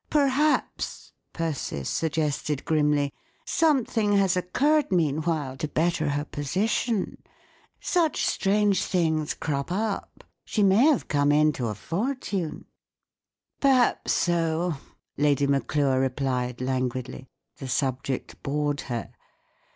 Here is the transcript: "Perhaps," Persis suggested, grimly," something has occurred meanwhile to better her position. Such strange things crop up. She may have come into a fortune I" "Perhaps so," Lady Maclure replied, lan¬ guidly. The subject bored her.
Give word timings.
"Perhaps," 0.09 1.13
Persis 1.31 1.87
suggested, 1.87 2.65
grimly," 2.65 3.13
something 3.45 4.13
has 4.13 4.35
occurred 4.35 4.91
meanwhile 4.91 5.55
to 5.57 5.67
better 5.67 6.09
her 6.09 6.25
position. 6.25 7.21
Such 7.79 8.25
strange 8.25 8.83
things 8.83 9.35
crop 9.35 9.71
up. 9.71 10.23
She 10.43 10.63
may 10.63 10.85
have 10.85 11.07
come 11.07 11.31
into 11.31 11.67
a 11.67 11.75
fortune 11.75 12.65
I" 12.65 13.61
"Perhaps 13.61 14.13
so," 14.13 14.73
Lady 15.19 15.45
Maclure 15.45 15.99
replied, 15.99 16.57
lan¬ 16.57 16.89
guidly. 16.89 17.27
The 17.57 17.67
subject 17.67 18.41
bored 18.41 18.81
her. 18.89 19.11